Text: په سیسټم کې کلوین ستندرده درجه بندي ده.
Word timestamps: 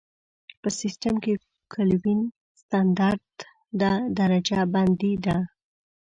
په 0.61 0.67
سیسټم 0.79 1.13
کې 1.23 1.33
کلوین 1.73 2.19
ستندرده 2.59 3.91
درجه 4.17 4.59
بندي 4.73 5.13
ده. 5.25 5.37